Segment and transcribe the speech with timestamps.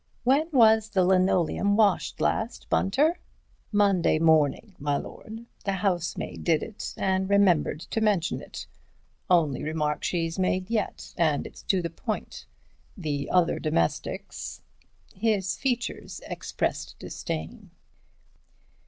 [0.23, 3.19] When was the linoleum washed last, Bunter?"
[3.71, 5.45] "Monday morning, my lord.
[5.63, 8.65] The housemaid did it and remembered to mention it.
[9.29, 12.47] Only remark she's made yet, and it's to the point.
[12.97, 14.63] The other domestics—"
[15.13, 17.69] His features expressed disdain.